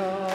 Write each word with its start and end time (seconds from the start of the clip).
Hallelujah. 0.00 0.29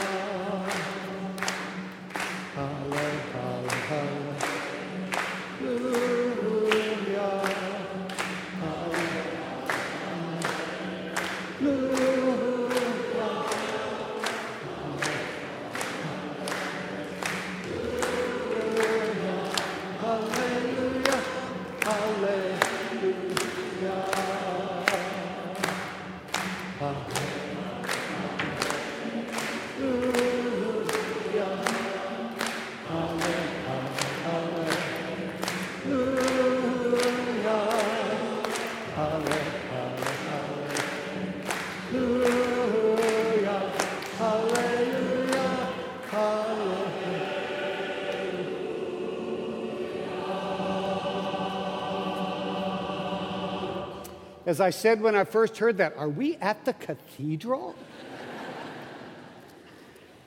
As 54.46 54.62
I 54.62 54.70
said 54.70 55.02
when 55.02 55.16
I 55.16 55.24
first 55.24 55.58
heard 55.58 55.78
that, 55.78 55.96
are 55.98 56.10
we 56.10 56.36
at 56.36 56.66
the 56.66 56.74
cathedral? 56.74 57.76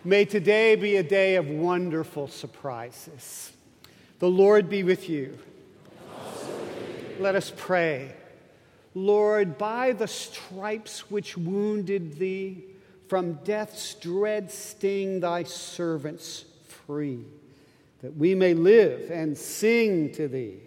May 0.05 0.25
today 0.25 0.75
be 0.75 0.97
a 0.97 1.03
day 1.03 1.37
of 1.37 1.49
wonderful 1.49 2.27
surprises. 2.27 3.53
The 4.19 4.29
Lord 4.29 4.69
be 4.69 4.83
with 4.83 5.09
you. 5.09 5.39
Let 7.21 7.37
us 7.37 7.53
pray. 7.57 8.13
Lord, 8.95 9.59
by 9.59 9.93
the 9.93 10.09
stripes 10.09 11.11
which 11.11 11.37
wounded 11.37 12.19
thee, 12.19 12.65
from 13.07 13.35
death's 13.45 13.95
dread 13.95 14.51
sting 14.51 15.21
thy 15.21 15.43
servants 15.45 16.45
free, 16.87 17.25
that 18.03 18.17
we 18.17 18.35
may 18.35 18.55
live 18.55 19.11
and 19.11 19.37
sing 19.37 20.13
to 20.13 20.29
thee. 20.29 20.61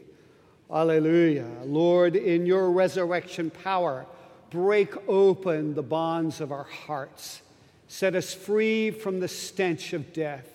Alleluia. 0.72 1.48
Lord, 1.66 2.16
in 2.16 2.46
your 2.46 2.72
resurrection 2.72 3.50
power, 3.50 4.06
break 4.50 4.94
open 5.08 5.74
the 5.74 5.84
bonds 5.84 6.40
of 6.42 6.52
our 6.52 6.64
hearts. 6.64 7.42
Set 7.88 8.16
us 8.16 8.34
free 8.34 8.92
from 8.92 9.20
the 9.20 9.28
stench 9.28 9.94
of 9.94 10.14
death 10.14 10.48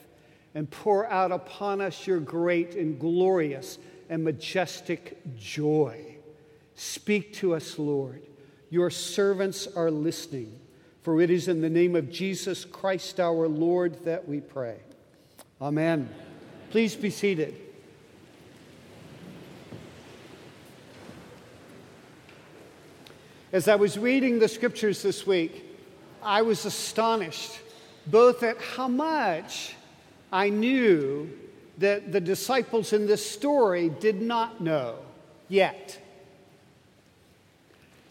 and 0.54 0.70
pour 0.70 1.06
out 1.10 1.32
upon 1.32 1.82
us 1.82 2.06
your 2.06 2.18
great 2.18 2.74
and 2.74 2.98
glorious 2.98 3.78
and 4.08 4.24
majestic 4.24 5.18
joy. 5.36 6.16
Speak 6.74 7.34
to 7.34 7.54
us, 7.54 7.78
Lord. 7.78 8.22
Your 8.70 8.90
servants 8.90 9.66
are 9.76 9.90
listening, 9.90 10.58
for 11.02 11.20
it 11.20 11.30
is 11.30 11.48
in 11.48 11.60
the 11.60 11.70
name 11.70 11.94
of 11.94 12.10
Jesus 12.10 12.64
Christ 12.64 13.20
our 13.20 13.48
Lord 13.48 14.04
that 14.04 14.26
we 14.26 14.40
pray. 14.40 14.78
Amen. 15.60 16.08
Please 16.70 16.96
be 16.96 17.10
seated. 17.10 17.65
As 23.52 23.68
I 23.68 23.76
was 23.76 23.96
reading 23.96 24.40
the 24.40 24.48
scriptures 24.48 25.02
this 25.02 25.24
week, 25.24 25.64
I 26.20 26.42
was 26.42 26.64
astonished 26.64 27.60
both 28.06 28.42
at 28.42 28.60
how 28.60 28.88
much 28.88 29.76
I 30.32 30.48
knew 30.48 31.30
that 31.78 32.10
the 32.10 32.20
disciples 32.20 32.92
in 32.92 33.06
this 33.06 33.28
story 33.28 33.88
did 33.88 34.20
not 34.20 34.60
know 34.60 34.96
yet. 35.48 35.96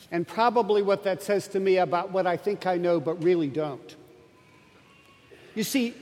And 0.10 0.26
probably 0.26 0.82
what 0.82 1.04
that 1.04 1.22
says 1.22 1.50
to 1.50 1.60
me 1.60 1.78
about 1.78 2.12
what 2.12 2.26
I 2.26 2.38
think 2.38 2.66
I 2.66 2.78
know 2.78 3.02
but 3.02 3.22
really 3.22 3.50
don't. 3.50 3.96
You 5.54 5.64
see, 5.64 5.96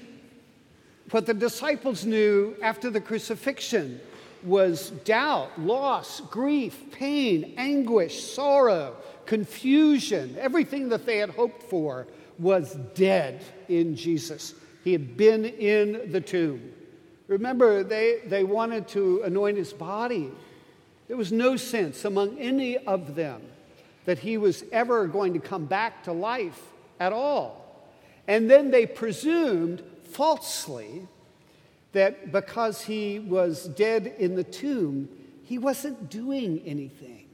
what 1.09 1.25
the 1.25 1.33
disciples 1.33 2.05
knew 2.05 2.55
after 2.61 2.91
the 2.91 3.01
crucifixion 3.01 3.99
was 4.43 4.89
doubt, 5.05 5.59
loss, 5.59 6.21
grief, 6.21 6.91
pain, 6.91 7.53
anguish, 7.57 8.23
sorrow, 8.23 8.95
confusion, 9.25 10.35
everything 10.39 10.89
that 10.89 11.05
they 11.05 11.17
had 11.17 11.29
hoped 11.29 11.63
for 11.63 12.07
was 12.39 12.73
dead 12.95 13.43
in 13.67 13.95
Jesus. 13.95 14.53
He 14.83 14.91
had 14.91 15.15
been 15.15 15.45
in 15.45 16.11
the 16.11 16.21
tomb. 16.21 16.73
Remember, 17.27 17.83
they, 17.83 18.19
they 18.25 18.43
wanted 18.43 18.87
to 18.89 19.21
anoint 19.23 19.57
his 19.57 19.71
body. 19.73 20.29
There 21.07 21.17
was 21.17 21.31
no 21.31 21.55
sense 21.55 22.05
among 22.05 22.37
any 22.37 22.77
of 22.77 23.15
them 23.15 23.41
that 24.05 24.19
he 24.19 24.37
was 24.37 24.63
ever 24.71 25.07
going 25.07 25.33
to 25.33 25.39
come 25.39 25.65
back 25.65 26.03
to 26.03 26.11
life 26.11 26.61
at 26.99 27.13
all. 27.13 27.89
And 28.27 28.49
then 28.49 28.71
they 28.71 28.85
presumed 28.85 29.81
falsely 30.11 31.07
that 31.93 32.31
because 32.31 32.81
he 32.81 33.19
was 33.19 33.65
dead 33.67 34.15
in 34.17 34.35
the 34.35 34.43
tomb, 34.43 35.07
he 35.43 35.57
wasn't 35.57 36.09
doing 36.09 36.61
anything. 36.65 37.27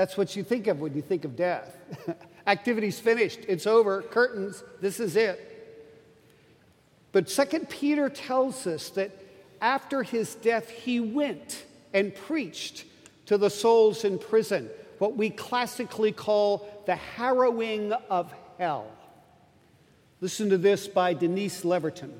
That's 0.00 0.16
what 0.16 0.34
you 0.34 0.42
think 0.42 0.66
of 0.66 0.80
when 0.80 0.94
you 0.94 1.02
think 1.02 1.26
of 1.26 1.36
death. 1.36 1.76
Activity's 2.46 2.98
finished, 2.98 3.40
it's 3.46 3.66
over, 3.66 4.00
curtains, 4.00 4.64
this 4.80 4.98
is 4.98 5.14
it. 5.14 5.38
But 7.12 7.28
Second 7.28 7.68
Peter 7.68 8.08
tells 8.08 8.66
us 8.66 8.88
that 8.92 9.10
after 9.60 10.02
his 10.02 10.36
death, 10.36 10.70
he 10.70 11.00
went 11.00 11.66
and 11.92 12.14
preached 12.14 12.86
to 13.26 13.36
the 13.36 13.50
souls 13.50 14.06
in 14.06 14.18
prison, 14.18 14.70
what 14.96 15.18
we 15.18 15.28
classically 15.28 16.12
call 16.12 16.66
the 16.86 16.96
harrowing 16.96 17.92
of 17.92 18.32
hell. 18.56 18.86
Listen 20.22 20.48
to 20.48 20.56
this 20.56 20.88
by 20.88 21.12
Denise 21.12 21.62
Levertov. 21.62 22.10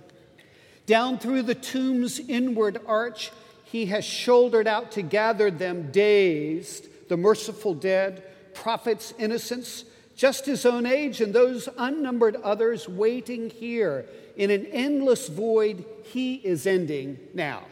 Down 0.84 1.16
through 1.18 1.44
the 1.44 1.54
tomb's 1.54 2.18
inward 2.18 2.78
arch, 2.86 3.32
he 3.64 3.86
has 3.86 4.04
shouldered 4.04 4.68
out 4.68 4.90
to 4.92 5.00
gather 5.00 5.50
them 5.50 5.90
dazed 5.90 6.88
the 7.10 7.16
merciful 7.16 7.74
dead, 7.74 8.22
prophets, 8.54 9.12
innocents, 9.18 9.84
just 10.14 10.46
his 10.46 10.64
own 10.64 10.86
age, 10.86 11.20
and 11.20 11.34
those 11.34 11.68
unnumbered 11.76 12.36
others 12.36 12.88
waiting 12.88 13.50
here 13.50 14.06
in 14.36 14.48
an 14.52 14.64
endless 14.66 15.26
void 15.26 15.84
he 16.04 16.36
is 16.36 16.68
ending 16.68 17.18
now, 17.34 17.64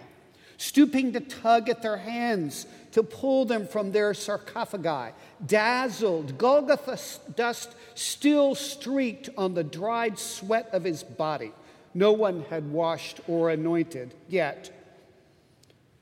stooping 0.56 1.12
to 1.12 1.21
tug 1.21 1.69
at 1.69 1.82
their 1.82 1.99
hands 1.99 2.66
to 2.91 3.04
pull 3.04 3.44
them 3.44 3.65
from 3.65 3.93
their 3.93 4.12
sarcophagi. 4.12 5.15
Dazzled, 5.47 6.37
Golgotha 6.37 6.99
dust 7.37 7.76
still 7.94 8.56
streaked 8.56 9.31
on 9.38 9.55
the 9.55 9.62
dried 9.62 10.19
sweat 10.19 10.69
of 10.72 10.82
his 10.82 11.05
body. 11.05 11.53
No 11.94 12.10
one 12.12 12.44
had 12.50 12.72
washed 12.72 13.20
or 13.28 13.50
anointed 13.50 14.15
yet. 14.28 14.72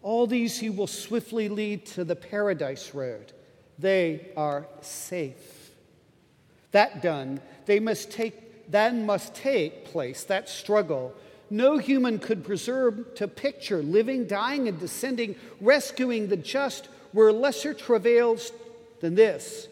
All 0.07 0.29
these 0.29 0.57
he 0.61 0.71
will 0.71 0.87
swiftly 0.87 1.49
lead 1.49 1.85
to 1.87 2.05
the 2.05 2.15
paradise 2.15 2.95
road. 2.95 3.33
They 3.77 4.29
are 4.37 4.69
safe. 4.81 5.73
That 6.71 7.03
done, 7.03 7.41
they 7.65 7.81
must 7.81 8.13
take, 8.13 8.71
then 8.71 9.05
must 9.05 9.35
take 9.35 9.87
place, 9.87 10.23
that 10.23 10.49
struggle. 10.49 11.13
No 11.51 11.79
human 11.79 12.21
could 12.21 12.45
preserve 12.45 13.17
to 13.17 13.27
picture 13.27 13.83
living, 13.83 14.29
dying, 14.29 14.69
and 14.69 14.79
descending, 14.79 15.35
rescuing 15.61 16.29
the 16.29 16.37
just 16.37 16.89
were 17.13 17.33
lesser 17.33 17.75
travails 17.75 18.53
than 19.01 19.17
this 19.17 19.67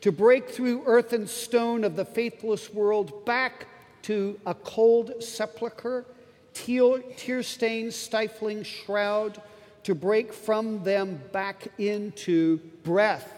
to 0.00 0.10
break 0.10 0.50
through 0.50 0.82
earth 0.86 1.12
and 1.12 1.30
stone 1.30 1.84
of 1.84 1.94
the 1.94 2.04
faithless 2.04 2.74
world 2.74 3.24
back 3.24 3.68
to 4.02 4.40
a 4.44 4.54
cold 4.54 5.22
sepulchre, 5.22 6.04
tear 6.52 7.44
stained, 7.44 7.94
stifling 7.94 8.64
shroud 8.64 9.40
to 9.88 9.94
break 9.94 10.34
from 10.34 10.84
them 10.84 11.18
back 11.32 11.66
into 11.78 12.58
breath, 12.84 13.32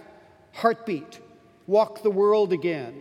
heartbeat, 0.52 1.20
walk 1.68 2.02
the 2.02 2.10
world 2.10 2.52
again, 2.52 3.00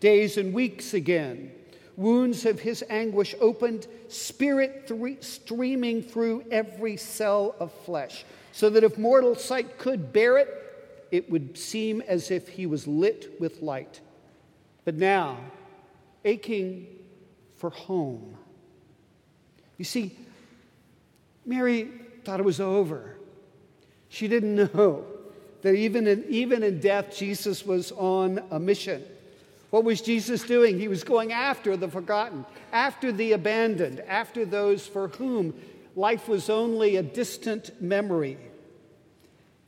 days 0.00 0.36
and 0.36 0.52
weeks 0.52 0.92
again. 0.92 1.50
Wounds 1.96 2.44
of 2.44 2.60
his 2.60 2.84
anguish 2.90 3.34
opened, 3.40 3.86
spirit 4.08 4.92
streaming 5.24 6.02
through 6.02 6.44
every 6.50 6.98
cell 6.98 7.54
of 7.58 7.72
flesh, 7.86 8.26
so 8.52 8.68
that 8.68 8.84
if 8.84 8.98
mortal 8.98 9.34
sight 9.34 9.78
could 9.78 10.12
bear 10.12 10.36
it, 10.36 10.48
it 11.10 11.30
would 11.30 11.56
seem 11.56 12.02
as 12.02 12.30
if 12.30 12.48
he 12.48 12.66
was 12.66 12.86
lit 12.86 13.34
with 13.40 13.62
light. 13.62 14.02
But 14.84 14.96
now, 14.96 15.38
aching 16.22 16.86
for 17.56 17.70
home. 17.70 18.36
You 19.78 19.86
see, 19.86 20.18
Mary 21.46 21.88
thought 22.24 22.40
it 22.40 22.46
was 22.46 22.60
over. 22.60 23.16
She 24.08 24.28
didn't 24.28 24.54
know 24.54 25.04
that 25.62 25.74
even 25.74 26.06
in, 26.06 26.24
even 26.28 26.62
in 26.62 26.80
death, 26.80 27.16
Jesus 27.16 27.64
was 27.64 27.92
on 27.92 28.42
a 28.50 28.58
mission. 28.58 29.04
What 29.70 29.84
was 29.84 30.00
Jesus 30.00 30.42
doing? 30.42 30.78
He 30.78 30.88
was 30.88 31.04
going 31.04 31.32
after 31.32 31.76
the 31.76 31.88
forgotten, 31.88 32.44
after 32.72 33.12
the 33.12 33.32
abandoned, 33.32 34.00
after 34.00 34.44
those 34.44 34.86
for 34.86 35.08
whom 35.08 35.54
life 35.94 36.28
was 36.28 36.50
only 36.50 36.96
a 36.96 37.02
distant 37.02 37.80
memory. 37.80 38.36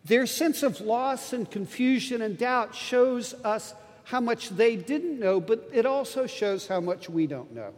Their 0.04 0.26
sense 0.26 0.64
of 0.64 0.80
loss 0.80 1.32
and 1.32 1.48
confusion 1.48 2.22
and 2.22 2.36
doubt 2.36 2.74
shows 2.74 3.34
us 3.44 3.74
how 4.04 4.20
much 4.20 4.48
they 4.48 4.74
didn't 4.74 5.20
know, 5.20 5.40
but 5.40 5.68
it 5.72 5.86
also 5.86 6.26
shows 6.26 6.66
how 6.66 6.80
much 6.80 7.08
we 7.08 7.28
don't 7.28 7.54
know. 7.54 7.72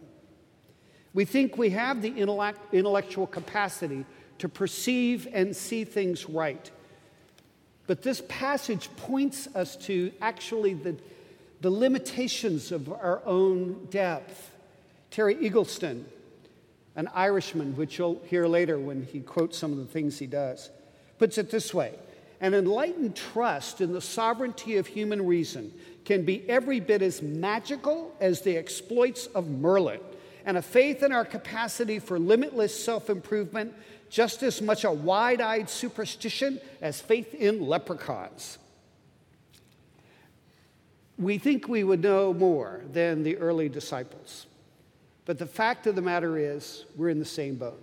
We 1.13 1.27
think 1.27 1.59
we 1.59 1.71
have 1.71 2.01
the 2.01 2.09
intellectual 2.73 3.27
capacity 3.27 4.07
to 4.39 4.49
perceive 4.49 5.29
and 5.33 5.55
see 5.55 5.85
things 5.85 6.29
right. 6.29 6.71
But 7.87 8.03
this 8.03 8.23
passage 8.29 8.89
points 8.97 9.49
us 9.55 9.77
to 9.87 10.13
actually 10.21 10.75
the, 10.75 10.97
the 11.61 11.71
limitations 11.71 12.73
of 12.73 12.91
our 12.91 13.23
own 13.27 13.87
depth. 13.91 14.51
Terry 15.11 15.37
Eagleton, 15.37 16.05
an 16.97 17.09
Irishman, 17.15 17.77
which 17.77 17.99
you'll 17.99 18.21
hear 18.27 18.47
later 18.47 18.79
when 18.79 19.05
he 19.05 19.21
quotes 19.21 19.59
some 19.59 19.73
of 19.73 19.79
the 19.79 19.85
things 19.85 20.19
he 20.19 20.27
does, 20.27 20.71
puts 21.19 21.39
it 21.39 21.51
this 21.51 21.75
way 21.75 21.95
An 22.41 22.55
enlightened 22.55 23.15
trust 23.15 23.81
in 23.81 23.93
the 23.93 24.01
sovereignty 24.01 24.77
of 24.77 24.87
human 24.87 25.27
reason 25.27 25.73
can 26.05 26.25
be 26.25 26.49
every 26.49 26.81
bit 26.81 27.03
as 27.03 27.23
magical 27.23 28.15
as 28.21 28.41
the 28.43 28.57
exploits 28.57 29.27
of 29.29 29.49
Merlin, 29.49 30.01
and 30.45 30.57
a 30.57 30.63
faith 30.63 31.03
in 31.03 31.13
our 31.13 31.25
capacity 31.25 31.99
for 31.99 32.19
limitless 32.19 32.85
self 32.85 33.09
improvement 33.11 33.75
just 34.11 34.43
as 34.43 34.63
much 34.63 34.85
a 34.85 34.93
wide 34.93 35.41
eyed 35.41 35.69
superstition 35.69 36.61
as 36.81 37.01
faith 37.01 37.35
in 37.35 37.67
leprechauns. 37.67 38.59
We 41.19 41.39
think 41.39 41.69
we 41.69 41.85
would 41.85 42.03
know 42.03 42.33
more 42.33 42.83
than 42.93 43.23
the 43.23 43.37
early 43.39 43.69
disciples, 43.69 44.47
but 45.25 45.39
the 45.39 45.47
fact 45.47 45.87
of 45.87 45.95
the 45.95 46.03
matter 46.03 46.37
is, 46.37 46.85
we're 46.97 47.09
in 47.09 47.19
the 47.19 47.25
same 47.25 47.55
boat 47.55 47.81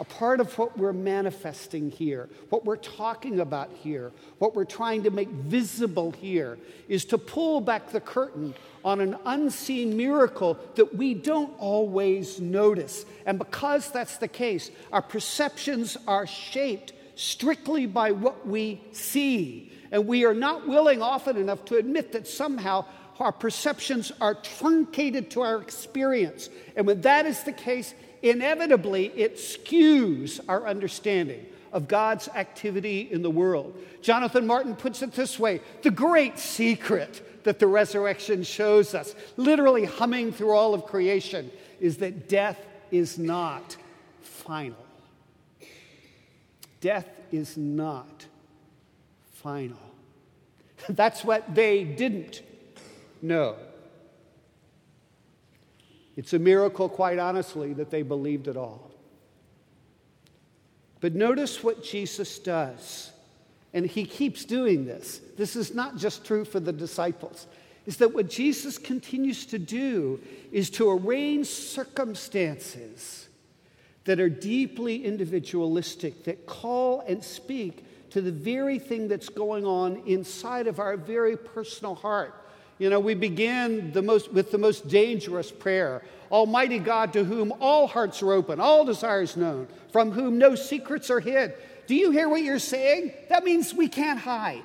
a 0.00 0.04
part 0.04 0.40
of 0.40 0.56
what 0.56 0.78
we're 0.78 0.94
manifesting 0.94 1.90
here, 1.90 2.30
what 2.48 2.64
we're 2.64 2.74
talking 2.76 3.38
about 3.38 3.70
here, 3.82 4.12
what 4.38 4.56
we're 4.56 4.64
trying 4.64 5.02
to 5.02 5.10
make 5.10 5.28
visible 5.28 6.10
here, 6.10 6.58
is 6.88 7.04
to 7.04 7.18
pull 7.18 7.60
back 7.60 7.90
the 7.90 8.00
curtain 8.00 8.54
on 8.82 9.02
an 9.02 9.14
unseen 9.26 9.98
miracle 9.98 10.58
that 10.76 10.96
we 10.96 11.12
don't 11.12 11.52
always 11.58 12.40
notice. 12.40 13.04
And 13.26 13.38
because 13.38 13.90
that's 13.90 14.16
the 14.16 14.26
case, 14.26 14.70
our 14.90 15.02
perceptions 15.02 15.98
are 16.08 16.26
shaped 16.26 16.94
strictly 17.14 17.84
by 17.84 18.12
what 18.12 18.46
we 18.46 18.80
see. 18.92 19.70
And 19.92 20.06
we 20.06 20.24
are 20.24 20.32
not 20.32 20.66
willing 20.66 21.02
often 21.02 21.36
enough 21.36 21.66
to 21.66 21.76
admit 21.76 22.12
that 22.12 22.26
somehow 22.26 22.86
our 23.18 23.32
perceptions 23.32 24.12
are 24.18 24.34
truncated 24.34 25.30
to 25.32 25.42
our 25.42 25.60
experience. 25.60 26.48
And 26.74 26.86
when 26.86 27.02
that 27.02 27.26
is 27.26 27.42
the 27.42 27.52
case, 27.52 27.92
inevitably 28.22 29.06
it 29.16 29.36
skews 29.36 30.40
our 30.48 30.66
understanding 30.66 31.46
of 31.72 31.88
God's 31.88 32.28
activity 32.28 33.08
in 33.10 33.22
the 33.22 33.30
world. 33.30 33.76
Jonathan 34.02 34.46
Martin 34.46 34.74
puts 34.74 35.02
it 35.02 35.12
this 35.12 35.38
way 35.38 35.60
the 35.82 35.90
great 35.90 36.38
secret 36.38 37.44
that 37.44 37.58
the 37.58 37.66
resurrection 37.66 38.42
shows 38.42 38.94
us, 38.94 39.14
literally 39.36 39.84
humming 39.84 40.32
through 40.32 40.52
all 40.52 40.74
of 40.74 40.84
creation, 40.84 41.50
is 41.80 41.96
that 41.98 42.28
death 42.28 42.58
is 42.90 43.18
not 43.18 43.76
final. 44.20 44.76
Death 46.80 47.08
is 47.32 47.56
not 47.56 48.26
final. 49.32 49.78
That's 50.88 51.24
what 51.24 51.54
they 51.54 51.84
didn't 51.84 52.42
know. 53.22 53.56
It's 56.20 56.34
a 56.34 56.38
miracle, 56.38 56.90
quite 56.90 57.18
honestly, 57.18 57.72
that 57.72 57.90
they 57.90 58.02
believed 58.02 58.46
it 58.46 58.54
all. 58.54 58.90
But 61.00 61.14
notice 61.14 61.64
what 61.64 61.82
Jesus 61.82 62.38
does. 62.38 63.10
And 63.72 63.86
he 63.86 64.04
keeps 64.04 64.44
doing 64.44 64.84
this. 64.84 65.22
This 65.38 65.56
is 65.56 65.74
not 65.74 65.96
just 65.96 66.26
true 66.26 66.44
for 66.44 66.60
the 66.60 66.74
disciples. 66.74 67.46
Is 67.86 67.96
that 67.96 68.12
what 68.12 68.28
Jesus 68.28 68.76
continues 68.76 69.46
to 69.46 69.58
do 69.58 70.20
is 70.52 70.68
to 70.72 70.90
arrange 70.90 71.46
circumstances 71.46 73.26
that 74.04 74.20
are 74.20 74.28
deeply 74.28 75.02
individualistic, 75.02 76.24
that 76.24 76.44
call 76.44 77.00
and 77.08 77.24
speak 77.24 78.10
to 78.10 78.20
the 78.20 78.30
very 78.30 78.78
thing 78.78 79.08
that's 79.08 79.30
going 79.30 79.64
on 79.64 80.02
inside 80.04 80.66
of 80.66 80.80
our 80.80 80.98
very 80.98 81.38
personal 81.38 81.94
heart. 81.94 82.34
You 82.80 82.88
know, 82.88 82.98
we 82.98 83.12
begin 83.14 83.92
the 83.92 84.00
most, 84.00 84.32
with 84.32 84.50
the 84.50 84.58
most 84.58 84.88
dangerous 84.88 85.52
prayer 85.52 86.02
Almighty 86.32 86.78
God, 86.78 87.12
to 87.14 87.24
whom 87.24 87.52
all 87.60 87.88
hearts 87.88 88.22
are 88.22 88.32
open, 88.32 88.60
all 88.60 88.84
desires 88.84 89.36
known, 89.36 89.66
from 89.90 90.12
whom 90.12 90.38
no 90.38 90.54
secrets 90.54 91.10
are 91.10 91.18
hid. 91.18 91.54
Do 91.88 91.96
you 91.96 92.12
hear 92.12 92.28
what 92.28 92.42
you're 92.42 92.60
saying? 92.60 93.12
That 93.28 93.42
means 93.42 93.74
we 93.74 93.88
can't 93.88 94.18
hide. 94.18 94.62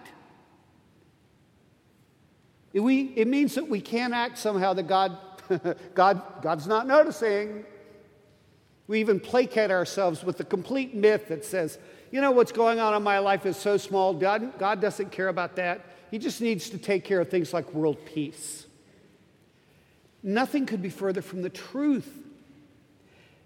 It, 2.72 2.82
we, 2.82 3.14
it 3.16 3.28
means 3.28 3.56
that 3.56 3.68
we 3.68 3.82
can't 3.82 4.14
act 4.14 4.38
somehow 4.38 4.74
that 4.74 4.88
God, 4.88 5.18
God, 5.96 6.22
God's 6.44 6.68
not 6.68 6.86
noticing. 6.86 7.66
We 8.88 9.00
even 9.00 9.20
placate 9.20 9.72
ourselves 9.72 10.24
with 10.24 10.38
the 10.38 10.46
complete 10.46 10.94
myth 10.94 11.30
that 11.30 11.44
says, 11.44 11.80
you 12.12 12.22
know, 12.22 12.30
what's 12.30 12.52
going 12.52 12.80
on 12.80 12.94
in 12.94 13.02
my 13.02 13.18
life 13.18 13.48
is 13.48 13.58
so 13.58 13.78
small, 13.78 14.14
God, 14.14 14.60
God 14.60 14.80
doesn't 14.80 15.12
care 15.12 15.30
about 15.30 15.56
that. 15.56 15.84
He 16.12 16.18
just 16.18 16.42
needs 16.42 16.70
to 16.70 16.78
take 16.78 17.04
care 17.04 17.20
of 17.20 17.30
things 17.30 17.54
like 17.54 17.74
world 17.74 17.98
peace. 18.06 18.66
Nothing 20.24 20.66
could 20.66 20.82
be 20.82 20.90
further 20.90 21.22
from 21.22 21.42
the 21.42 21.50
truth. 21.50 22.10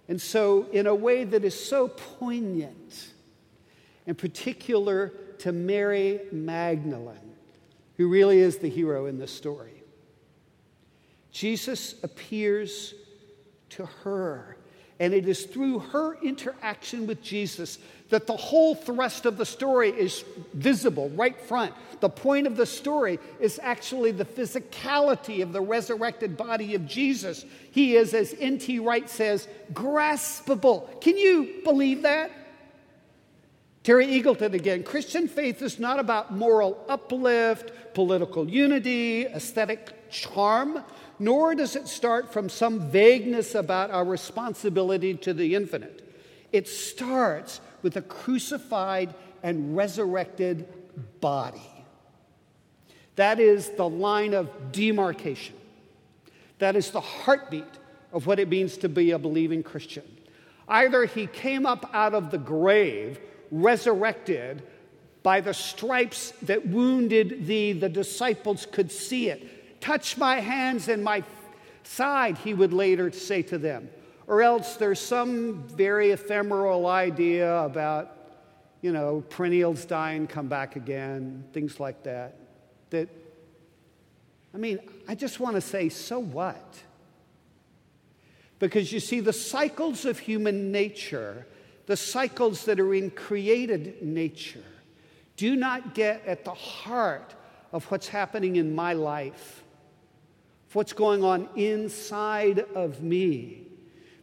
And 0.08 0.20
so, 0.22 0.68
in 0.72 0.88
a 0.88 0.96
way 0.96 1.24
that 1.24 1.44
is 1.44 1.54
so 1.54 1.88
poignant, 1.88 3.14
in 4.06 4.16
particular 4.16 5.14
to 5.40 5.52
Mary 5.52 6.22
Magdalene, 6.32 7.36
who 7.98 8.08
really 8.08 8.40
is 8.40 8.58
the 8.58 8.70
hero 8.70 9.06
in 9.06 9.20
this 9.20 9.32
story, 9.32 9.84
Jesus 11.32 11.96
appears 12.02 12.94
to 13.70 13.86
her 14.04 14.58
and 15.00 15.14
it 15.14 15.28
is 15.28 15.46
through 15.46 15.80
her 15.80 16.16
interaction 16.22 17.08
with 17.08 17.22
Jesus 17.24 17.80
that 18.10 18.28
the 18.28 18.36
whole 18.36 18.76
thrust 18.76 19.26
of 19.26 19.38
the 19.38 19.46
story 19.46 19.90
is 19.90 20.26
visible 20.54 21.10
right 21.12 21.40
front. 21.40 21.74
The 22.00 22.10
point 22.10 22.48
of 22.48 22.58
the 22.58 22.66
story 22.66 23.20
is 23.40 23.60
actually 23.62 24.12
the 24.12 24.26
physicality 24.26 25.42
of 25.42 25.54
the 25.54 25.62
resurrected 25.62 26.36
body 26.36 26.76
of 26.76 26.88
Jesus. 26.88 27.46
He 27.72 27.96
is, 27.96 28.14
as 28.14 28.36
N.T. 28.40 28.80
Wright 28.80 29.10
says, 29.10 29.48
graspable. 29.74 31.00
Can 31.02 31.18
you 31.18 31.62
believe 31.64 32.02
that? 32.02 32.32
Terry 33.84 34.08
Eagleton 34.08 34.54
again 34.54 34.84
Christian 34.84 35.28
faith 35.28 35.62
is 35.62 35.80
not 35.80 36.00
about 36.00 36.34
moral 36.34 36.84
uplift, 36.90 37.72
political 37.94 38.48
unity, 38.50 39.26
aesthetic 39.26 40.10
charm 40.10 40.84
nor 41.20 41.54
does 41.54 41.76
it 41.76 41.88
start 41.88 42.32
from 42.32 42.48
some 42.48 42.90
vagueness 42.90 43.54
about 43.54 43.92
our 43.92 44.06
responsibility 44.06 45.14
to 45.14 45.34
the 45.34 45.54
infinite. 45.54 46.06
It 46.54 46.68
starts 46.68 47.60
with 47.82 47.98
a 47.98 48.02
crucified 48.02 49.14
and 49.44 49.76
resurrected 49.76 50.68
body. 51.20 51.86
That 53.18 53.40
is 53.40 53.70
the 53.72 53.88
line 53.88 54.34
of 54.34 54.72
demarcation. 54.72 55.56
That 56.60 56.76
is 56.76 56.92
the 56.92 57.02
heartbeat 57.02 57.66
of 58.14 58.26
what 58.26 58.40
it 58.40 58.50
means 58.50 58.78
to 58.78 58.90
be 58.90 59.12
a 59.12 59.20
believing 59.20 59.62
Christian. 59.62 60.04
Either 60.68 61.06
he 61.06 61.28
came 61.28 61.66
up 61.66 61.90
out 61.94 62.14
of 62.14 62.32
the 62.32 62.38
grave, 62.38 63.20
resurrected 63.52 64.64
by 65.22 65.42
the 65.42 65.54
stripes 65.54 66.32
that 66.44 66.68
wounded 66.68 67.46
thee, 67.46 67.74
the 67.74 67.90
disciples 67.90 68.66
could 68.72 68.92
see 68.92 69.30
it 69.30 69.59
Touch 69.82 70.18
my 70.18 70.40
hands 70.40 70.88
and 70.88 71.04
my 71.04 71.24
side, 71.84 72.38
he 72.38 72.54
would 72.54 72.74
later 72.74 73.12
say 73.12 73.42
to 73.44 73.58
them. 73.58 73.90
Or 74.28 74.42
else 74.42 74.76
there's 74.76 75.00
some 75.00 75.64
very 75.70 76.12
ephemeral 76.12 76.86
idea 76.88 77.62
about, 77.62 78.16
you 78.82 78.92
know, 78.92 79.24
perennials 79.30 79.86
die 79.86 80.12
and 80.12 80.30
come 80.30 80.48
back 80.48 80.76
again, 80.76 81.46
things 81.52 81.80
like 81.80 82.04
that. 82.04 82.36
That, 82.92 83.10
I 84.54 84.58
mean, 84.58 84.80
I 85.08 85.16
just 85.16 85.40
want 85.40 85.56
to 85.56 85.62
say, 85.62 85.90
so 85.90 86.20
what? 86.20 86.78
Because 88.60 88.92
you 88.92 89.00
see, 89.00 89.20
the 89.20 89.34
cycles 89.34 90.06
of 90.06 90.20
human 90.20 90.72
nature, 90.72 91.48
the 91.86 91.98
cycles 91.98 92.66
that 92.66 92.80
are 92.80 92.94
in 92.94 93.10
created 93.10 94.04
nature, 94.04 94.64
do 95.38 95.56
not 95.56 95.96
get 95.96 96.24
at 96.26 96.44
the 96.44 96.54
heart 96.54 97.34
of 97.72 97.86
what's 97.86 98.10
happening 98.10 98.58
in 98.58 98.76
my 98.76 98.94
life 98.94 99.64
what's 100.74 100.94
going 100.94 101.24
on 101.24 101.50
inside 101.56 102.60
of 102.76 103.02
me. 103.02 103.66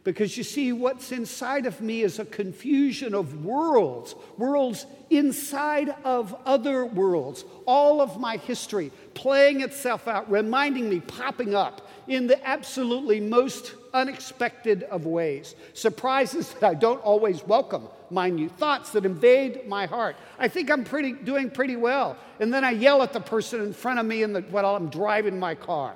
Because 0.07 0.37
you 0.37 0.43
see, 0.45 0.71
what's 0.71 1.11
inside 1.11 1.65
of 1.65 1.81
me 1.81 2.01
is 2.01 2.17
a 2.17 2.23
confusion 2.23 3.13
of 3.13 3.43
worlds, 3.43 4.15
worlds 4.37 4.85
inside 5.09 5.93
of 6.05 6.33
other 6.45 6.85
worlds. 6.85 7.43
All 7.65 7.99
of 7.99 8.17
my 8.17 8.37
history 8.37 8.93
playing 9.15 9.59
itself 9.59 10.07
out, 10.07 10.31
reminding 10.31 10.89
me, 10.89 11.01
popping 11.01 11.53
up 11.53 11.89
in 12.07 12.25
the 12.27 12.47
absolutely 12.47 13.19
most 13.19 13.75
unexpected 13.93 14.83
of 14.83 15.05
ways. 15.05 15.55
Surprises 15.73 16.53
that 16.53 16.63
I 16.63 16.73
don't 16.73 17.03
always 17.03 17.43
welcome, 17.43 17.89
mind 18.09 18.39
you, 18.39 18.47
thoughts 18.47 18.91
that 18.91 19.05
invade 19.05 19.67
my 19.67 19.87
heart. 19.87 20.15
I 20.39 20.47
think 20.47 20.71
I'm 20.71 20.85
pretty, 20.85 21.11
doing 21.11 21.49
pretty 21.49 21.75
well. 21.75 22.15
And 22.39 22.53
then 22.53 22.63
I 22.63 22.71
yell 22.71 23.03
at 23.03 23.11
the 23.11 23.19
person 23.19 23.59
in 23.59 23.73
front 23.73 23.99
of 23.99 24.05
me 24.05 24.23
in 24.23 24.31
the, 24.31 24.39
while 24.39 24.73
I'm 24.73 24.87
driving 24.87 25.37
my 25.37 25.53
car. 25.53 25.95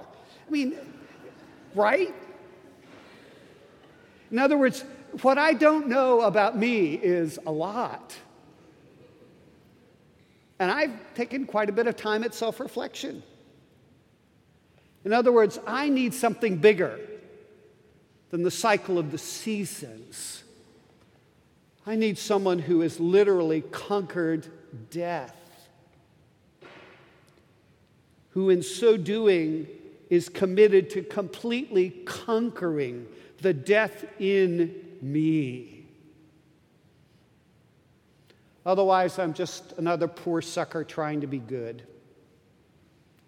I 0.52 0.54
mean, 0.54 0.76
right? 1.76 2.14
In 4.32 4.38
other 4.38 4.58
words, 4.58 4.84
what 5.22 5.38
I 5.38 5.54
don't 5.54 5.88
know 5.88 6.22
about 6.22 6.58
me 6.58 6.96
is 6.96 7.40
a 7.46 7.52
lot. 7.52 8.14
And 10.60 10.70
I've 10.70 10.92
taken 11.16 11.46
quite 11.46 11.70
a 11.70 11.72
bit 11.72 11.88
of 11.88 11.96
time 11.96 12.26
at 12.26 12.34
self 12.34 12.60
reflection. 12.60 13.24
In 15.06 15.14
other 15.14 15.32
words, 15.32 15.58
I 15.66 15.88
need 15.88 16.14
something 16.14 16.58
bigger 16.58 17.00
than 18.30 18.44
the 18.44 18.52
cycle 18.52 19.00
of 19.00 19.12
the 19.12 19.18
seasons. 19.18 20.44
I 21.88 21.96
need 21.96 22.18
someone 22.18 22.60
who 22.60 22.82
has 22.82 23.00
literally 23.00 23.62
conquered 23.62 24.48
death, 24.90 25.36
who 28.32 28.50
in 28.50 28.64
so 28.64 28.98
doing 28.98 29.68
is 30.12 30.28
committed 30.28 30.90
to 30.90 31.02
completely 31.02 31.90
conquering 32.04 33.08
the 33.42 33.54
death 33.54 34.06
in 34.20 34.76
me. 35.02 35.86
Otherwise, 38.66 39.18
I'm 39.18 39.34
just 39.34 39.72
another 39.78 40.10
poor 40.10 40.42
sucker 40.42 40.84
trying 40.84 41.22
to 41.22 41.28
be 41.28 41.40
good 41.40 41.84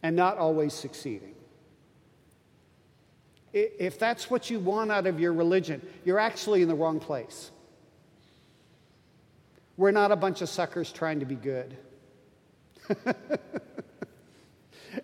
and 0.03 0.13
not 0.13 0.37
always 0.37 0.73
succeeding. 0.73 1.33
If 3.53 3.97
that's 3.97 4.29
what 4.29 4.49
you 4.49 4.59
want 4.59 4.91
out 4.91 5.07
of 5.07 5.21
your 5.21 5.31
religion, 5.31 5.81
you're 6.03 6.19
actually 6.19 6.63
in 6.63 6.67
the 6.67 6.75
wrong 6.75 6.99
place. 6.99 7.49
We're 9.77 9.91
not 9.91 10.11
a 10.11 10.17
bunch 10.17 10.41
of 10.41 10.49
suckers 10.49 10.91
trying 10.91 11.21
to 11.21 11.25
be 11.25 11.35
good. 11.35 11.77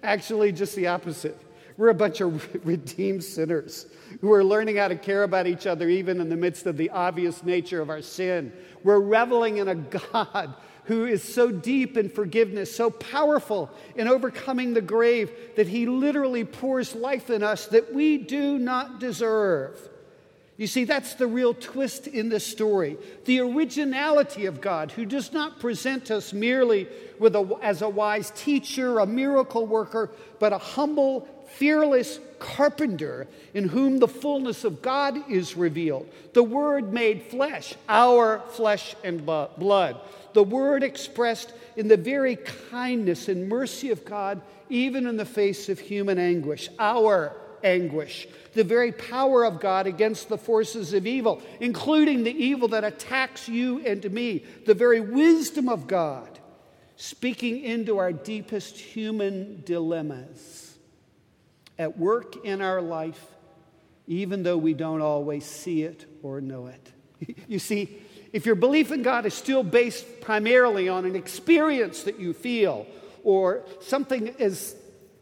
actually, 0.03 0.51
just 0.51 0.75
the 0.75 0.88
opposite. 0.88 1.39
We're 1.79 1.88
a 1.88 1.93
bunch 1.93 2.19
of 2.19 2.65
redeemed 2.67 3.24
sinners 3.24 3.86
who 4.19 4.33
are 4.33 4.43
learning 4.43 4.75
how 4.75 4.89
to 4.89 4.98
care 4.98 5.24
about 5.24 5.48
each 5.48 5.65
other 5.65 5.88
even 5.88 6.19
in 6.19 6.27
the 6.27 6.36
midst 6.36 6.65
of 6.65 6.75
the 6.75 6.89
obvious 6.89 7.41
nature 7.41 7.79
of 7.79 7.89
our 7.89 8.01
sin. 8.01 8.51
We're 8.83 9.00
reveling 9.00 9.59
in 9.59 9.69
a 9.69 9.75
God 9.75 10.55
who 10.83 11.05
is 11.05 11.24
so 11.24 11.51
deep 11.51 11.95
in 11.95 12.09
forgiveness, 12.09 12.75
so 12.75 12.89
powerful 12.89 13.71
in 13.95 14.09
overcoming 14.09 14.74
the 14.74 14.81
grave, 14.81 15.31
that 15.55 15.69
he 15.69 15.86
literally 15.86 16.43
pours 16.43 16.95
life 16.95 17.29
in 17.29 17.43
us 17.43 17.67
that 17.67 17.93
we 17.93 18.17
do 18.17 18.57
not 18.57 19.00
deserve. 19.00 19.79
You 20.60 20.68
see, 20.68 20.84
that's 20.84 21.13
the 21.13 21.25
real 21.25 21.54
twist 21.54 22.06
in 22.06 22.28
this 22.28 22.46
story. 22.46 22.98
The 23.24 23.39
originality 23.39 24.46
of 24.46 24.60
God, 24.60 24.92
who 24.92 25.06
does 25.06 25.32
not 25.32 25.62
present 25.62 26.12
us 26.12 26.34
merely 26.34 26.86
with 27.18 27.34
a, 27.38 27.58
as 27.62 27.82
a 27.82 27.88
wise 27.88 28.32
teacher, 28.32 29.00
a 29.00 29.06
miracle 29.06 29.66
worker, 29.66 30.12
but 30.38 30.51
a 30.51 30.58
humble, 30.58 31.30
fearless 31.54 32.20
carpenter 32.39 33.25
in 33.54 33.70
whom 33.70 34.00
the 34.00 34.08
fullness 34.10 34.66
of 34.66 34.82
God 34.82 35.32
is 35.32 35.56
revealed. 35.56 36.10
The 36.34 36.44
Word 36.44 36.92
made 36.92 37.24
flesh, 37.24 37.75
our 37.88 38.42
flesh 38.50 38.98
and 39.01 39.25
blood. 39.25 39.96
The 40.34 40.44
Word 40.44 40.84
expressed 40.84 41.54
in 41.78 41.88
the 41.88 41.96
very 41.96 42.36
kindness 42.36 43.30
and 43.30 43.48
mercy 43.48 43.92
of 43.92 44.04
God, 44.04 44.42
even 44.68 45.08
in 45.08 45.16
the 45.16 45.24
face 45.24 45.70
of 45.70 45.80
human 45.80 46.20
anguish, 46.20 46.68
our 46.78 47.34
anguish. 47.63 48.28
The 48.54 48.63
very 48.63 48.92
power 48.92 49.46
of 49.46 49.60
God 49.60 49.88
against 49.88 50.30
the 50.30 50.38
forces 50.38 50.94
of 50.94 51.06
evil, 51.06 51.42
including 51.60 52.24
the 52.24 52.32
evil 52.32 52.68
that 52.70 52.84
attacks 52.84 53.48
you 53.48 53.80
and 53.86 54.12
me. 54.12 54.44
The 54.66 54.74
very 54.74 55.01
wisdom 55.01 55.70
of 55.70 55.88
God 55.88 56.39
speaking 56.96 57.63
into 57.63 57.98
our 57.98 58.12
deepest 58.12 58.78
human 58.78 59.62
dilemmas 59.66 60.75
at 61.78 61.98
work 61.98 62.46
in 62.46 62.62
our 62.62 62.82
life, 62.82 63.25
even 64.06 64.44
though 64.44 64.58
we 64.58 64.74
don't 64.74 65.01
always 65.01 65.46
see 65.46 65.84
it 65.84 66.06
or 66.22 66.42
know 66.42 66.68
it. 66.68 66.92
You 67.48 67.60
see, 67.60 67.98
if 68.32 68.46
your 68.46 68.56
belief 68.56 68.92
in 68.92 69.01
God 69.01 69.25
is 69.25 69.34
still 69.34 69.63
based 69.63 70.22
primarily 70.22 70.88
on 70.88 71.06
an 71.06 71.16
experience 71.16 72.04
that 72.04 72.20
you 72.20 72.34
feel 72.34 72.86
or 73.24 73.63
something 73.82 74.30
as 74.39 74.75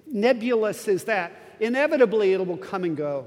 nebulous 0.06 0.88
as 0.88 1.06
that, 1.06 1.32
inevitably 1.60 2.34
it 2.34 2.46
will 2.46 2.58
come 2.58 2.84
and 2.84 2.96
go. 2.96 3.26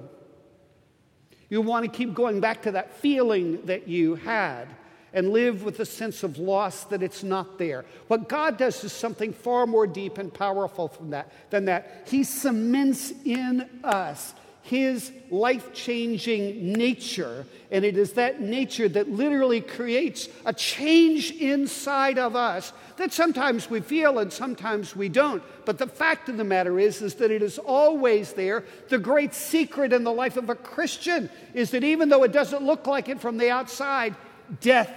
You 1.49 1.61
want 1.61 1.85
to 1.85 1.91
keep 1.91 2.15
going 2.15 2.41
back 2.41 2.63
to 2.63 2.73
that 2.73 2.97
feeling 2.99 3.65
that 3.67 3.89
you 3.89 4.15
had 4.15 4.69
and 5.13 5.31
live 5.31 5.65
with 5.65 5.81
a 5.81 5.85
sense 5.85 6.23
of 6.23 6.39
loss 6.39 6.85
that 6.85 7.03
it's 7.03 7.23
not 7.23 7.59
there. 7.59 7.85
What 8.07 8.29
God 8.29 8.57
does 8.57 8.85
is 8.85 8.93
something 8.93 9.33
far 9.33 9.67
more 9.67 9.87
deep 9.87 10.19
and 10.19 10.33
powerful 10.33 10.93
that, 11.11 11.33
than 11.51 11.65
that. 11.65 12.07
He 12.09 12.23
cements 12.23 13.13
in 13.25 13.69
us 13.83 14.35
his 14.63 15.13
life 15.31 15.73
changing 15.73 16.73
nature. 16.73 17.47
And 17.71 17.85
it 17.85 17.97
is 17.97 18.13
that 18.15 18.41
nature 18.41 18.89
that 18.89 19.09
literally 19.09 19.61
creates 19.61 20.29
a 20.45 20.53
change 20.53 21.31
inside 21.33 22.19
of 22.19 22.37
us 22.37 22.73
that 22.97 23.13
sometimes 23.13 23.71
we 23.71 23.81
feel 23.81 24.19
and 24.19 24.33
sometimes 24.33 24.95
we 24.95 25.09
don't. 25.09 25.43
But 25.65 25.79
the 25.79 25.87
fact 25.87 26.29
of 26.29 26.37
the 26.37 26.45
matter 26.45 26.79
is, 26.79 27.01
is 27.01 27.15
that 27.15 27.31
it 27.31 27.43
is 27.43 27.59
always 27.59 28.33
there. 28.33 28.65
The 28.89 28.99
great 28.99 29.35
secret 29.35 29.93
in 29.93 30.05
the 30.05 30.13
life 30.13 30.37
of 30.37 30.51
a 30.51 30.55
Christian 30.55 31.31
is 31.55 31.71
that 31.71 31.85
even 31.85 32.09
though 32.09 32.25
it 32.25 32.33
doesn't 32.33 32.63
look 32.63 32.87
like 32.87 33.09
it 33.09 33.21
from 33.21 33.39
the 33.39 33.51
outside, 33.51 34.15
death 34.61 34.91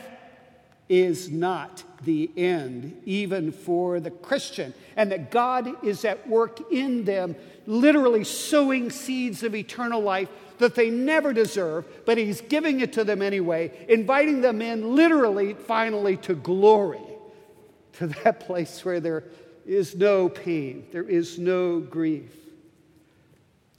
is 0.93 1.31
not 1.31 1.83
the 2.03 2.29
end, 2.37 3.01
even 3.05 3.51
for 3.51 3.99
the 3.99 4.11
Christian, 4.11 4.75
and 4.95 5.11
that 5.11 5.31
God 5.31 5.83
is 5.83 6.05
at 6.05 6.27
work 6.29 6.71
in 6.71 7.03
them, 7.03 7.35
literally 7.65 8.23
sowing 8.23 8.91
seeds 8.91 9.41
of 9.41 9.55
eternal 9.55 10.01
life 10.01 10.29
that 10.59 10.75
they 10.75 10.91
never 10.91 11.33
deserve, 11.33 11.87
but 12.05 12.19
He's 12.19 12.41
giving 12.41 12.81
it 12.81 12.93
to 12.93 13.03
them 13.03 13.23
anyway, 13.23 13.71
inviting 13.89 14.41
them 14.41 14.61
in, 14.61 14.95
literally, 14.95 15.55
finally, 15.55 16.15
to 16.17 16.35
glory, 16.35 17.01
to 17.93 18.07
that 18.07 18.41
place 18.41 18.85
where 18.85 18.99
there 18.99 19.23
is 19.65 19.95
no 19.95 20.29
pain, 20.29 20.85
there 20.91 21.09
is 21.09 21.39
no 21.39 21.79
grief, 21.79 22.31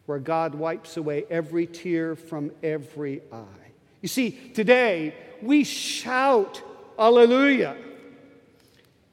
where 0.06 0.18
God 0.18 0.56
wipes 0.56 0.96
away 0.96 1.26
every 1.30 1.66
tear 1.68 2.16
from 2.16 2.50
every 2.60 3.22
eye. 3.32 3.70
You 4.02 4.08
see, 4.08 4.32
today 4.32 5.14
we 5.40 5.62
shout, 5.64 6.60
Alleluia, 6.98 7.76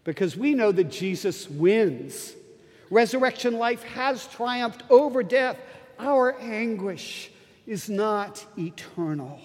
because 0.04 0.38
we 0.38 0.54
know 0.54 0.72
that 0.72 0.92
Jesus 0.92 1.50
wins. 1.50 2.34
Resurrection 2.90 3.58
life 3.58 3.84
has 3.84 4.28
triumphed 4.28 4.84
over 4.90 5.24
death. 5.24 5.58
Our 6.00 6.40
anguish 6.40 7.32
is 7.66 7.90
not 7.90 8.46
eternal. 8.58 9.40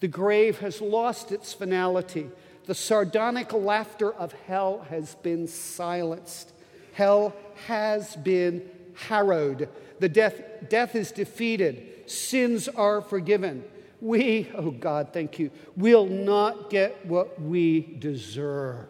The 0.00 0.08
grave 0.08 0.58
has 0.60 0.80
lost 0.80 1.32
its 1.32 1.52
finality. 1.52 2.30
The 2.66 2.74
sardonic 2.74 3.52
laughter 3.52 4.12
of 4.12 4.32
hell 4.46 4.86
has 4.90 5.14
been 5.16 5.48
silenced. 5.48 6.52
Hell 6.92 7.34
has 7.66 8.14
been 8.16 8.62
harrowed. 8.94 9.68
The 10.00 10.08
death, 10.08 10.40
death 10.68 10.94
is 10.94 11.10
defeated. 11.10 12.08
Sins 12.10 12.68
are 12.68 13.00
forgiven 13.00 13.64
we, 14.04 14.50
oh 14.54 14.70
God, 14.70 15.12
thank 15.12 15.38
you, 15.38 15.50
will 15.76 16.06
not 16.06 16.68
get 16.68 17.06
what 17.06 17.40
we 17.40 17.80
deserve. 17.80 18.86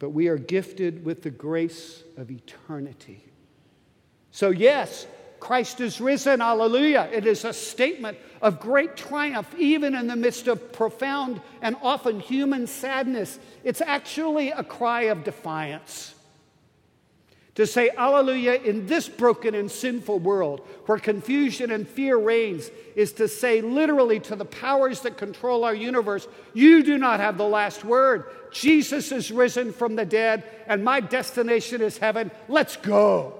But 0.00 0.10
we 0.10 0.28
are 0.28 0.36
gifted 0.36 1.04
with 1.04 1.22
the 1.22 1.30
grace 1.30 2.02
of 2.16 2.30
eternity. 2.30 3.24
So, 4.32 4.50
yes, 4.50 5.06
Christ 5.40 5.80
is 5.80 6.00
risen, 6.00 6.40
hallelujah. 6.40 7.08
It 7.12 7.24
is 7.24 7.44
a 7.44 7.52
statement 7.52 8.18
of 8.42 8.58
great 8.58 8.96
triumph, 8.96 9.54
even 9.56 9.94
in 9.94 10.08
the 10.08 10.16
midst 10.16 10.48
of 10.48 10.72
profound 10.72 11.40
and 11.62 11.76
often 11.82 12.18
human 12.18 12.66
sadness. 12.66 13.38
It's 13.62 13.80
actually 13.80 14.50
a 14.50 14.64
cry 14.64 15.02
of 15.02 15.22
defiance. 15.22 16.14
To 17.58 17.66
say 17.66 17.90
Alleluia 17.90 18.54
in 18.54 18.86
this 18.86 19.08
broken 19.08 19.56
and 19.56 19.68
sinful 19.68 20.20
world 20.20 20.60
where 20.86 21.00
confusion 21.00 21.72
and 21.72 21.88
fear 21.88 22.16
reigns 22.16 22.70
is 22.94 23.14
to 23.14 23.26
say 23.26 23.62
literally 23.62 24.20
to 24.20 24.36
the 24.36 24.44
powers 24.44 25.00
that 25.00 25.18
control 25.18 25.64
our 25.64 25.74
universe, 25.74 26.28
You 26.54 26.84
do 26.84 26.96
not 26.98 27.18
have 27.18 27.36
the 27.36 27.48
last 27.48 27.84
word. 27.84 28.26
Jesus 28.52 29.10
is 29.10 29.32
risen 29.32 29.72
from 29.72 29.96
the 29.96 30.04
dead, 30.04 30.44
and 30.68 30.84
my 30.84 31.00
destination 31.00 31.82
is 31.82 31.98
heaven. 31.98 32.30
Let's 32.46 32.76
go. 32.76 33.34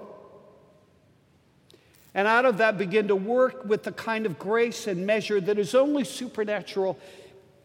and 2.13 2.27
out 2.27 2.45
of 2.45 2.59
that 2.59 2.77
begin 2.77 3.07
to 3.07 3.15
work 3.15 3.65
with 3.67 3.85
the 3.85 3.93
kind 3.93 4.27
of 4.27 4.37
grace 4.37 4.89
and 4.89 5.07
measure 5.07 5.41
that 5.41 5.61
is 5.61 5.77
only 5.77 6.03
supernatural 6.03 6.99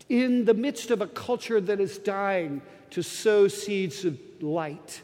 in 0.08 0.46
the 0.46 0.54
midst 0.54 0.92
of 0.92 1.02
a 1.02 1.08
culture 1.08 1.60
that 1.60 1.80
is 1.80 1.98
dying 1.98 2.62
to 2.92 3.02
sow 3.02 3.48
seeds 3.48 4.06
of 4.06 4.20
light, 4.40 5.02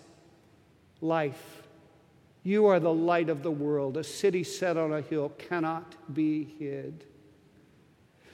life. 1.02 1.64
You 2.44 2.68
are 2.68 2.80
the 2.80 2.94
light 2.94 3.30
of 3.30 3.44
the 3.44 3.52
world. 3.52 3.98
A 3.98 4.04
city 4.04 4.44
set 4.44 4.78
on 4.78 4.94
a 4.94 5.02
hill 5.02 5.30
cannot 5.38 5.96
be 6.14 6.56
hid. 6.58 7.06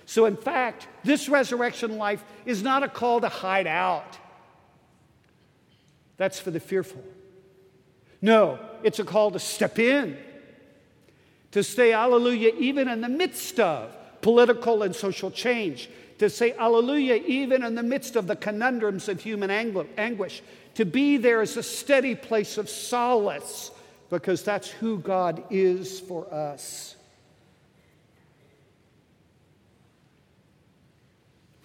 So, 0.06 0.26
in 0.26 0.38
fact, 0.38 0.88
this 1.04 1.28
resurrection 1.28 1.98
life 1.98 2.24
is 2.46 2.62
not 2.62 2.84
a 2.84 2.88
call 2.88 3.22
to 3.22 3.30
hide 3.30 3.68
out. 3.68 4.18
That's 6.18 6.40
for 6.40 6.52
the 6.52 6.60
fearful. 6.60 7.04
No, 8.22 8.60
it's 8.84 9.00
a 9.00 9.04
call 9.04 9.32
to 9.32 9.40
step 9.40 9.80
in, 9.80 10.18
to 11.52 11.64
say 11.64 11.92
hallelujah 11.92 12.54
even 12.58 12.88
in 12.88 13.02
the 13.02 13.10
midst 13.10 13.60
of 13.60 13.96
political 14.22 14.84
and 14.84 14.96
social 14.96 15.30
change, 15.30 15.90
to 16.18 16.30
say 16.30 16.52
hallelujah 16.52 17.22
even 17.26 17.64
in 17.64 17.76
the 17.76 17.84
midst 17.84 18.16
of 18.16 18.28
the 18.28 18.36
conundrums 18.36 19.10
of 19.10 19.22
human 19.22 19.50
anguish, 19.52 20.42
to 20.76 20.86
be 20.86 21.18
there 21.18 21.42
is 21.42 21.58
a 21.58 21.64
steady 21.64 22.16
place 22.16 22.58
of 22.58 22.70
solace, 22.70 23.72
because 24.10 24.44
that's 24.44 24.70
who 24.70 25.00
God 25.00 25.44
is 25.50 26.00
for 26.00 26.32
us. 26.34 26.96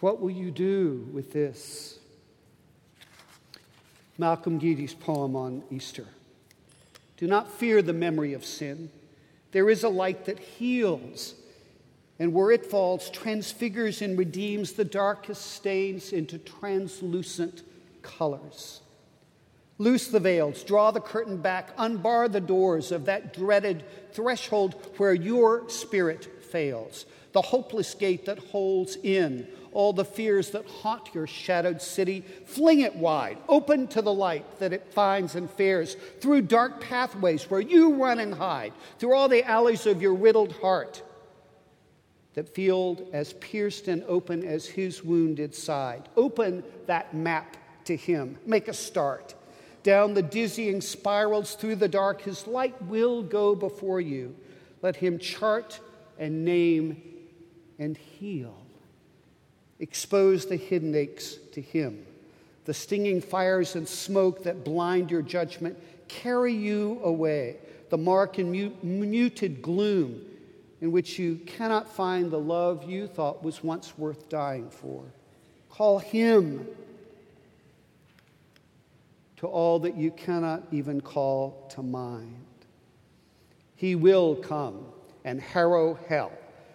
What 0.00 0.20
will 0.20 0.30
you 0.30 0.50
do 0.50 1.06
with 1.12 1.32
this? 1.32 1.98
Malcolm 4.16 4.58
Guite's 4.58 4.94
poem 4.94 5.36
on 5.36 5.62
Easter. 5.70 6.06
Do 7.18 7.26
not 7.26 7.52
fear 7.52 7.82
the 7.82 7.92
memory 7.92 8.32
of 8.32 8.44
sin. 8.44 8.90
There 9.52 9.68
is 9.68 9.84
a 9.84 9.90
light 9.90 10.24
that 10.24 10.38
heals, 10.38 11.34
and 12.20 12.34
where 12.34 12.50
it 12.50 12.66
falls, 12.66 13.08
transfigures 13.08 14.02
and 14.02 14.18
redeems 14.18 14.72
the 14.72 14.84
darkest 14.84 15.52
stains 15.52 16.12
into 16.12 16.36
translucent 16.36 17.62
colors. 18.02 18.82
Loose 19.78 20.08
the 20.08 20.20
veils, 20.20 20.62
draw 20.62 20.90
the 20.90 21.00
curtain 21.00 21.38
back, 21.38 21.74
unbar 21.78 22.28
the 22.28 22.40
doors 22.40 22.92
of 22.92 23.06
that 23.06 23.32
dreaded 23.32 23.82
threshold 24.12 24.74
where 24.98 25.14
your 25.14 25.66
spirit 25.70 26.44
fails, 26.44 27.06
the 27.32 27.40
hopeless 27.40 27.94
gate 27.94 28.26
that 28.26 28.38
holds 28.38 28.96
in 29.02 29.48
all 29.72 29.94
the 29.94 30.04
fears 30.04 30.50
that 30.50 30.66
haunt 30.66 31.14
your 31.14 31.26
shadowed 31.26 31.80
city. 31.80 32.22
Fling 32.44 32.80
it 32.80 32.96
wide, 32.96 33.38
open 33.48 33.86
to 33.86 34.02
the 34.02 34.12
light 34.12 34.58
that 34.58 34.74
it 34.74 34.92
finds 34.92 35.36
and 35.36 35.48
fares, 35.48 35.96
through 36.20 36.42
dark 36.42 36.82
pathways 36.82 37.44
where 37.44 37.60
you 37.60 37.94
run 37.94 38.18
and 38.18 38.34
hide, 38.34 38.74
through 38.98 39.14
all 39.14 39.28
the 39.28 39.44
alleys 39.44 39.86
of 39.86 40.02
your 40.02 40.12
riddled 40.12 40.52
heart 40.56 41.02
that 42.34 42.54
feel 42.54 43.08
as 43.12 43.32
pierced 43.34 43.88
and 43.88 44.04
open 44.04 44.44
as 44.44 44.66
his 44.66 45.02
wounded 45.02 45.54
side. 45.54 46.08
Open 46.16 46.62
that 46.86 47.14
map 47.14 47.56
to 47.84 47.96
him. 47.96 48.38
Make 48.46 48.68
a 48.68 48.74
start. 48.74 49.34
Down 49.82 50.14
the 50.14 50.22
dizzying 50.22 50.80
spirals 50.80 51.54
through 51.54 51.76
the 51.76 51.88
dark, 51.88 52.22
his 52.22 52.46
light 52.46 52.80
will 52.82 53.22
go 53.22 53.54
before 53.54 54.00
you. 54.00 54.36
Let 54.82 54.96
him 54.96 55.18
chart 55.18 55.80
and 56.18 56.44
name 56.44 57.02
and 57.78 57.96
heal. 57.96 58.54
Expose 59.80 60.44
the 60.44 60.56
hidden 60.56 60.94
aches 60.94 61.36
to 61.52 61.60
Him. 61.60 62.06
The 62.66 62.74
stinging 62.74 63.22
fires 63.22 63.74
and 63.74 63.88
smoke 63.88 64.44
that 64.44 64.64
blind 64.64 65.10
your 65.10 65.22
judgment 65.22 65.78
carry 66.06 66.52
you 66.52 67.00
away. 67.02 67.56
The 67.88 67.96
mark 67.96 68.38
and 68.38 68.52
muted 68.82 69.62
gloom 69.62 70.20
in 70.80 70.92
which 70.92 71.18
you 71.18 71.36
cannot 71.46 71.94
find 71.94 72.30
the 72.30 72.38
love 72.38 72.88
you 72.88 73.06
thought 73.06 73.42
was 73.42 73.62
once 73.62 73.96
worth 73.98 74.28
dying 74.28 74.70
for. 74.70 75.02
Call 75.68 75.98
Him 75.98 76.66
to 79.36 79.46
all 79.46 79.78
that 79.80 79.96
you 79.96 80.10
cannot 80.10 80.62
even 80.70 81.00
call 81.00 81.68
to 81.74 81.82
mind. 81.82 82.44
He 83.76 83.94
will 83.94 84.36
come 84.36 84.84
and 85.24 85.40
harrow 85.40 85.98
hell 86.08 86.32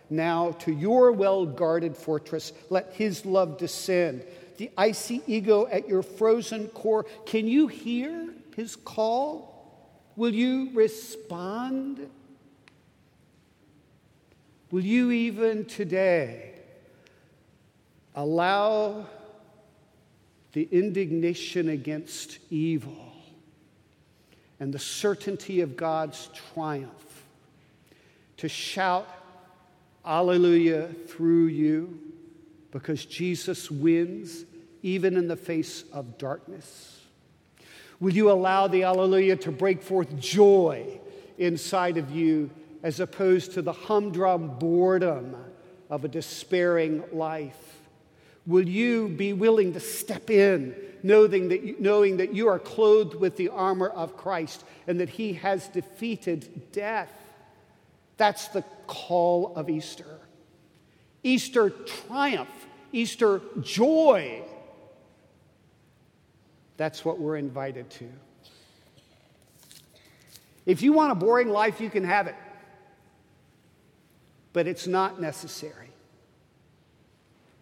now 0.09 0.51
to 0.51 0.71
your 0.71 1.11
well 1.11 1.45
guarded 1.45 1.95
fortress, 1.95 2.53
let 2.69 2.93
his 2.93 3.25
love 3.25 3.57
descend. 3.57 4.23
The 4.57 4.71
icy 4.77 5.21
ego 5.27 5.67
at 5.67 5.87
your 5.87 6.01
frozen 6.03 6.67
core, 6.69 7.05
can 7.25 7.47
you 7.47 7.67
hear 7.67 8.33
his 8.55 8.75
call? 8.75 9.51
Will 10.15 10.33
you 10.33 10.69
respond? 10.73 12.09
Will 14.75 14.83
you 14.83 15.09
even 15.11 15.63
today 15.63 16.51
allow 18.13 19.05
the 20.51 20.67
indignation 20.69 21.69
against 21.69 22.39
evil 22.49 23.13
and 24.59 24.73
the 24.73 24.79
certainty 24.79 25.61
of 25.61 25.77
God's 25.77 26.29
triumph 26.53 27.23
to 28.35 28.49
shout 28.49 29.07
Alleluia 30.05 30.89
through 31.07 31.45
you 31.45 31.97
because 32.71 33.05
Jesus 33.05 33.71
wins 33.71 34.43
even 34.83 35.15
in 35.15 35.29
the 35.29 35.37
face 35.37 35.85
of 35.93 36.17
darkness? 36.17 36.99
Will 38.01 38.13
you 38.13 38.29
allow 38.29 38.67
the 38.67 38.83
Alleluia 38.83 39.37
to 39.37 39.53
break 39.53 39.81
forth 39.81 40.19
joy 40.19 40.99
inside 41.37 41.95
of 41.95 42.11
you 42.11 42.49
as 42.85 42.99
opposed 42.99 43.53
to 43.53 43.63
the 43.63 43.73
humdrum 43.73 44.59
boredom 44.59 45.35
of 45.89 46.05
a 46.05 46.07
despairing 46.07 47.03
life? 47.11 47.79
Will 48.45 48.69
you 48.69 49.07
be 49.07 49.33
willing 49.33 49.73
to 49.73 49.79
step 49.79 50.29
in, 50.29 50.75
knowing 51.01 51.49
that, 51.49 51.63
you, 51.63 51.75
knowing 51.79 52.17
that 52.17 52.35
you 52.35 52.47
are 52.47 52.59
clothed 52.59 53.15
with 53.15 53.37
the 53.37 53.49
armor 53.49 53.87
of 53.87 54.15
Christ 54.15 54.63
and 54.85 54.99
that 54.99 55.09
He 55.09 55.33
has 55.33 55.67
defeated 55.69 56.71
death? 56.71 57.11
That's 58.17 58.49
the 58.49 58.63
call 58.85 59.55
of 59.55 59.67
Easter. 59.67 60.19
Easter 61.23 61.71
triumph, 61.71 62.67
Easter 62.91 63.41
joy. 63.61 64.43
That's 66.77 67.03
what 67.03 67.19
we're 67.19 67.37
invited 67.37 67.89
to. 67.89 68.07
If 70.67 70.83
you 70.83 70.93
want 70.93 71.13
a 71.13 71.15
boring 71.15 71.49
life, 71.49 71.81
you 71.81 71.89
can 71.89 72.03
have 72.03 72.27
it, 72.27 72.35
but 74.55 74.67
it's 74.67 74.87
not 74.87 75.19
necessary. 75.19 75.89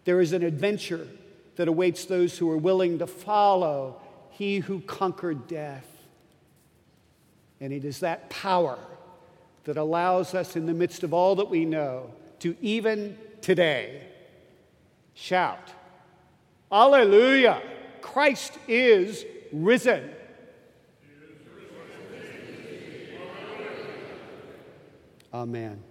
There 0.05 0.21
is 0.21 0.31
an 0.31 0.43
adventure 0.43 1.07
that 1.55 1.67
awaits 1.67 2.05
those 2.05 2.37
who 2.37 2.51
are 2.51 2.57
willing 2.57 2.99
to 2.99 3.07
follow 3.07 3.99
He 4.29 4.59
who 4.59 4.79
conquered 4.81 5.47
death. 5.47 5.87
And 7.59 7.73
it 7.73 7.83
is 7.83 8.01
that 8.01 8.29
power 8.29 8.77
that 9.63 9.75
allows 9.75 10.35
us, 10.35 10.55
in 10.55 10.67
the 10.67 10.73
midst 10.73 11.01
of 11.01 11.15
all 11.15 11.33
that 11.37 11.49
we 11.49 11.65
know, 11.65 12.11
to 12.41 12.55
even 12.61 13.17
today 13.41 14.03
shout, 15.15 15.71
Alleluia! 16.71 17.59
Christ 18.01 18.59
is 18.67 19.25
risen. 19.51 20.11
Amen. 25.33 25.81